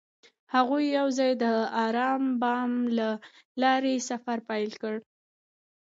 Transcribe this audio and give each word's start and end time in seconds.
هغوی 0.53 0.85
یوځای 0.97 1.31
د 1.43 1.45
آرام 1.85 2.23
بام 2.41 2.71
له 2.97 3.09
لارې 3.61 3.95
سفر 4.09 4.37
پیل 4.49 4.71
کړ. 4.81 4.95